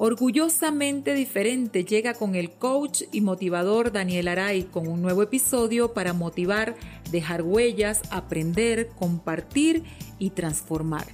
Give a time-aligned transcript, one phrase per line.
[0.00, 6.12] Orgullosamente diferente llega con el coach y motivador Daniel Aray con un nuevo episodio para
[6.12, 6.76] motivar,
[7.10, 9.82] dejar huellas, aprender, compartir
[10.20, 11.04] y transformar.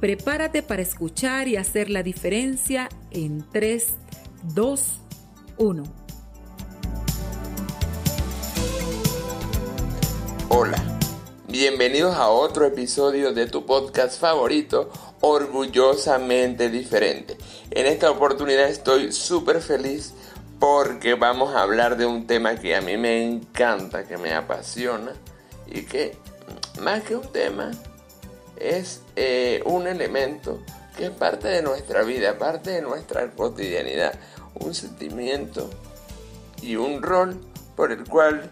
[0.00, 3.86] Prepárate para escuchar y hacer la diferencia en 3,
[4.54, 5.00] 2,
[5.56, 5.82] 1.
[10.50, 10.98] Hola,
[11.48, 14.90] bienvenidos a otro episodio de tu podcast favorito,
[15.22, 17.38] Orgullosamente Diferente.
[17.72, 20.12] En esta oportunidad estoy súper feliz
[20.58, 25.12] porque vamos a hablar de un tema que a mí me encanta, que me apasiona
[25.66, 26.16] y que
[26.82, 27.70] más que un tema
[28.56, 30.60] es eh, un elemento
[30.96, 34.18] que es parte de nuestra vida, parte de nuestra cotidianidad,
[34.54, 35.70] un sentimiento
[36.60, 37.40] y un rol
[37.76, 38.50] por el cual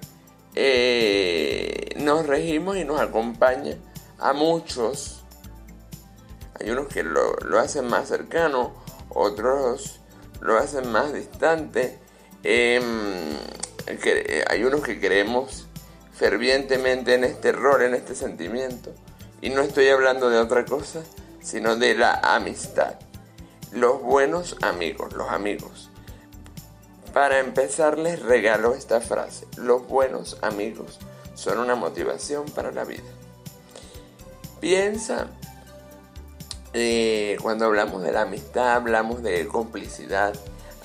[0.55, 3.77] eh, nos regimos y nos acompaña
[4.19, 5.25] a muchos.
[6.61, 8.73] Hay unos que lo, lo hacen más cercano,
[9.11, 10.01] otros
[10.41, 11.99] lo hacen más distante.
[12.43, 12.83] Em,
[14.49, 15.67] hay unos que creemos
[16.13, 18.93] fervientemente en este error, en este sentimiento.
[19.41, 21.03] Y no estoy hablando de otra cosa,
[21.41, 22.95] sino de la amistad.
[23.73, 25.91] Los buenos amigos, los amigos.
[27.13, 29.47] Para empezar les regalo esta frase.
[29.57, 30.99] Los buenos amigos
[31.35, 33.03] son una motivación para la vida.
[34.61, 35.29] Piensa
[36.75, 40.35] eh, cuando hablamos de la amistad, hablamos de complicidad,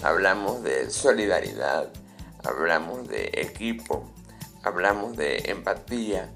[0.01, 1.89] hablamos de solidaridad,
[2.43, 4.09] hablamos de equipo,
[4.63, 6.31] hablamos de empatía,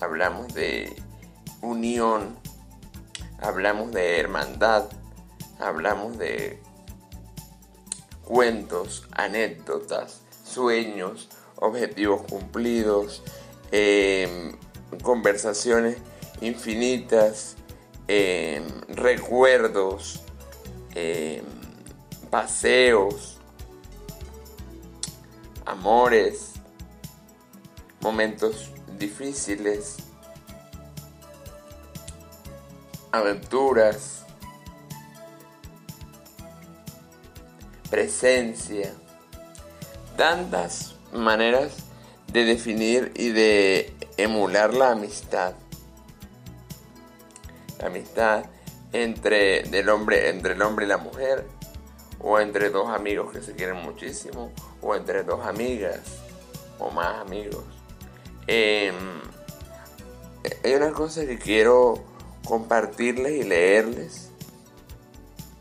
[0.00, 0.94] hablamos de
[1.60, 2.36] unión,
[3.40, 4.84] hablamos de hermandad,
[5.58, 6.62] hablamos de
[8.24, 13.22] cuentos, anécdotas, sueños, objetivos cumplidos,
[13.72, 14.54] eh,
[15.02, 15.98] conversaciones
[16.40, 17.56] infinitas,
[18.88, 20.22] Recuerdos,
[22.30, 23.38] paseos,
[25.64, 26.52] amores,
[28.00, 29.96] momentos difíciles,
[33.10, 34.24] aventuras,
[37.90, 38.94] presencia,
[40.16, 41.72] tantas maneras
[42.32, 45.54] de definir y de emular la amistad
[47.82, 48.44] amistad
[48.92, 51.44] entre, del hombre, entre el hombre y la mujer,
[52.20, 56.00] o entre dos amigos que se quieren muchísimo, o entre dos amigas,
[56.78, 57.64] o más amigos.
[58.46, 58.94] Em,
[60.64, 62.04] hay una cosa que quiero
[62.44, 64.30] compartirles y leerles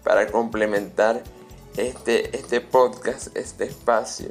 [0.03, 1.23] para complementar
[1.77, 4.29] este, este podcast, este espacio,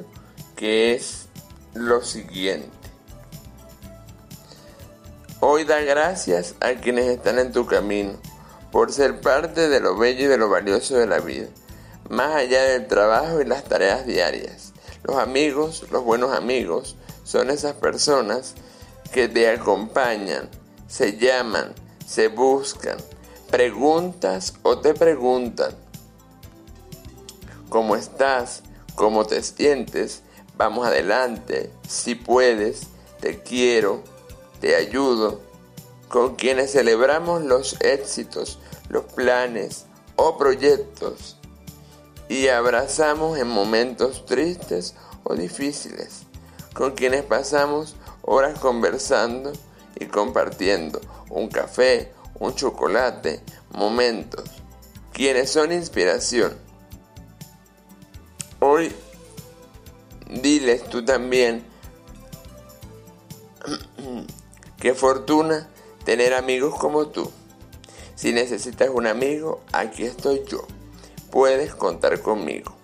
[0.55, 1.27] que es
[1.73, 2.74] lo siguiente.
[5.47, 8.13] Hoy da gracias a quienes están en tu camino
[8.71, 11.45] por ser parte de lo bello y de lo valioso de la vida,
[12.09, 14.73] más allá del trabajo y las tareas diarias.
[15.03, 18.55] Los amigos, los buenos amigos, son esas personas
[19.13, 20.49] que te acompañan,
[20.87, 21.75] se llaman,
[22.07, 22.97] se buscan,
[23.51, 25.75] preguntas o te preguntan
[27.69, 28.63] cómo estás,
[28.95, 30.23] cómo te sientes,
[30.57, 32.87] vamos adelante, si puedes,
[33.19, 34.14] te quiero,
[34.65, 35.41] te ayudo,
[36.07, 38.57] con quienes celebramos los éxitos,
[38.89, 41.37] los planes o proyectos
[42.29, 46.23] y abrazamos en momentos tristes o difíciles,
[46.73, 49.53] con quienes pasamos horas conversando
[49.99, 50.99] y compartiendo
[51.29, 54.49] un café, un chocolate, momentos,
[55.13, 56.57] quienes son inspiración.
[58.59, 58.91] Hoy
[60.41, 61.74] diles tú también
[64.85, 65.67] Qué fortuna
[66.03, 67.31] tener amigos como tú.
[68.13, 70.67] Si necesitas un amigo, aquí estoy yo.
[71.31, 72.75] Puedes contar conmigo.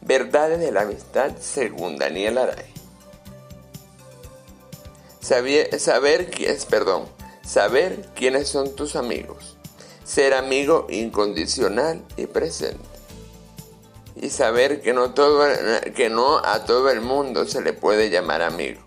[0.00, 2.72] Verdades de la amistad según Daniel Aray.
[5.20, 6.30] Saber, saber,
[6.70, 7.04] perdón,
[7.46, 9.58] saber quiénes son tus amigos.
[10.04, 12.78] Ser amigo incondicional y presente.
[14.16, 15.44] Y saber que no, todo,
[15.94, 18.81] que no a todo el mundo se le puede llamar amigo.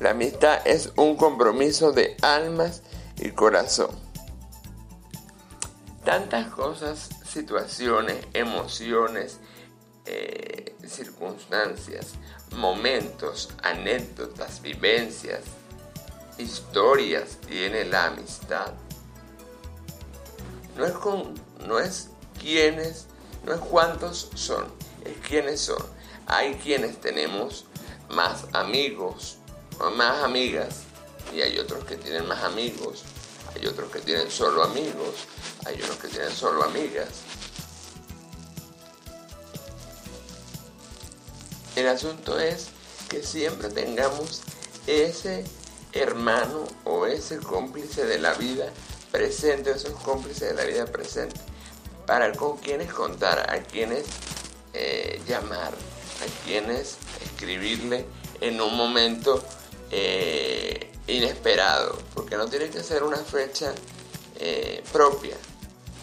[0.00, 2.82] La amistad es un compromiso de almas
[3.16, 3.90] y corazón.
[6.04, 9.38] Tantas cosas, situaciones, emociones,
[10.06, 12.12] eh, circunstancias,
[12.52, 15.40] momentos, anécdotas, vivencias,
[16.38, 18.72] historias tiene la amistad.
[20.76, 21.34] No es, con,
[21.66, 22.10] no es
[22.40, 23.06] quiénes,
[23.44, 24.66] no es cuántos son,
[25.04, 25.84] es quiénes son.
[26.26, 27.64] Hay quienes tenemos
[28.08, 29.38] más amigos,
[29.96, 30.82] más amigas
[31.34, 33.04] y hay otros que tienen más amigos,
[33.54, 35.14] hay otros que tienen solo amigos,
[35.64, 37.08] hay unos que tienen solo amigas.
[41.76, 42.68] El asunto es
[43.08, 44.42] que siempre tengamos
[44.86, 45.44] ese
[45.92, 48.70] hermano o ese cómplice de la vida
[49.12, 51.36] presente, esos cómplices de la vida presente,
[52.06, 54.06] para con quienes contar, a quienes
[54.72, 58.06] eh, llamar, a quienes escribirle
[58.40, 59.42] en un momento
[59.90, 63.72] eh, inesperado, porque no tiene que ser una fecha
[64.36, 65.36] eh, propia,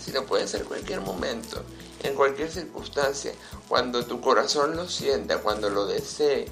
[0.03, 1.63] sino puede ser cualquier momento,
[2.03, 3.33] en cualquier circunstancia,
[3.67, 6.47] cuando tu corazón lo sienta, cuando lo desee.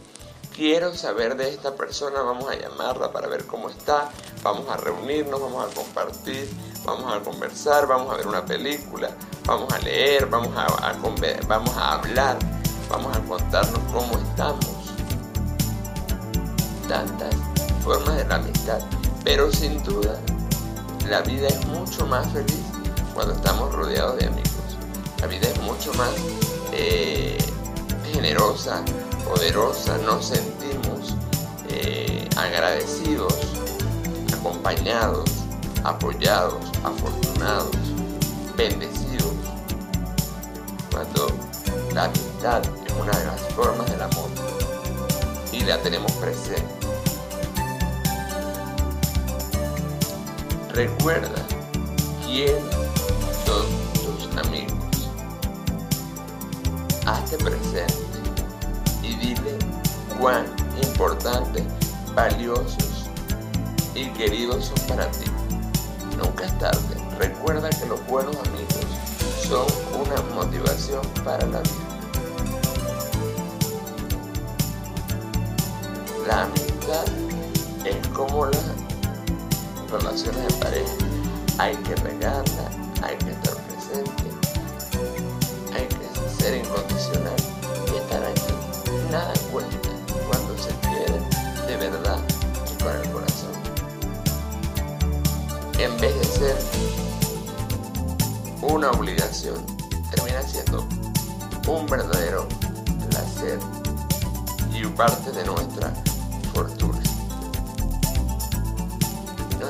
[0.56, 4.12] Quiero saber de esta persona, vamos a llamarla para ver cómo está,
[4.44, 6.48] vamos a reunirnos, vamos a compartir,
[6.86, 9.10] vamos a conversar, vamos a ver una película,
[9.46, 10.68] vamos a leer, vamos a,
[11.48, 12.38] vamos a hablar,
[12.88, 14.83] vamos a contarnos cómo estamos.
[16.88, 17.36] Tantas
[17.84, 18.80] formas de la amistad,
[19.24, 20.20] pero sin duda
[21.10, 22.62] la vida es mucho más feliz
[23.14, 24.50] cuando estamos rodeados de amigos.
[25.20, 26.12] La vida es mucho más
[26.72, 27.38] eh,
[28.12, 28.84] generosa,
[29.26, 31.16] poderosa, nos sentimos
[31.70, 33.34] eh, agradecidos,
[34.34, 35.30] acompañados,
[35.84, 37.76] apoyados, afortunados,
[38.58, 39.34] bendecidos.
[40.92, 41.28] Cuando
[41.94, 44.53] la amistad es una de las formas del amor
[45.54, 46.64] y la tenemos presente.
[50.74, 51.46] Recuerda
[52.26, 52.58] quién
[53.46, 55.10] son tus amigos.
[57.06, 58.20] Hazte presente
[59.04, 59.60] y dile
[60.20, 60.46] cuán
[60.82, 61.64] importantes,
[62.16, 63.10] valiosos
[63.94, 65.26] y queridos son para ti.
[66.18, 66.96] Nunca es tarde.
[67.20, 68.88] Recuerda que los buenos amigos
[69.48, 69.68] son
[70.02, 71.93] una motivación para la vida.
[76.28, 77.06] La amistad
[77.84, 78.64] es como las
[79.92, 80.94] relaciones de pareja.
[81.58, 82.70] Hay que regarla,
[83.02, 84.24] hay que estar presente,
[85.74, 87.36] hay que ser incondicional
[87.92, 88.54] y estar aquí.
[89.12, 89.90] Nada cuenta
[90.30, 91.20] cuando se quiere
[91.68, 92.20] de verdad
[92.72, 93.52] y con el corazón.
[95.78, 96.56] En vez de ser
[98.62, 99.66] una obligación,
[100.10, 100.88] termina siendo
[101.68, 102.48] un verdadero
[103.10, 103.60] placer
[104.74, 105.94] y parte de nuestra
[106.56, 106.70] Nos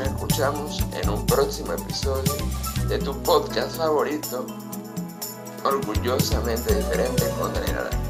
[0.06, 2.34] escuchamos en un próximo episodio
[2.90, 4.46] de tu podcast favorito,
[5.64, 8.04] orgullosamente diferente con Daniel.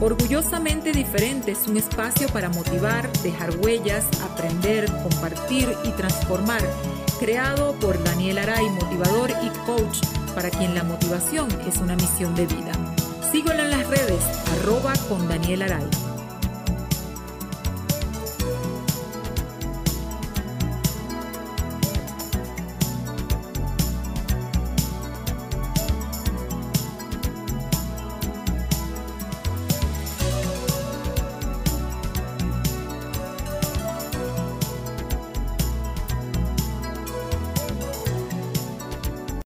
[0.00, 6.60] Orgullosamente Diferente es un espacio para motivar, dejar huellas, aprender, compartir y transformar,
[7.18, 9.98] creado por Daniel Aray, motivador y coach,
[10.34, 12.72] para quien la motivación es una misión de vida.
[13.32, 14.22] Síguelo en las redes,
[14.52, 16.15] arroba con Daniel Aray.